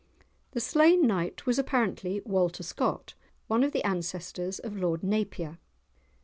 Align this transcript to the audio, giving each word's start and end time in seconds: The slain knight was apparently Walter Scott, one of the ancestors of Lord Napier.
The 0.53 0.59
slain 0.59 1.05
knight 1.05 1.45
was 1.45 1.59
apparently 1.59 2.23
Walter 2.25 2.63
Scott, 2.63 3.13
one 3.45 3.63
of 3.63 3.71
the 3.71 3.83
ancestors 3.83 4.57
of 4.57 4.75
Lord 4.75 5.03
Napier. 5.03 5.59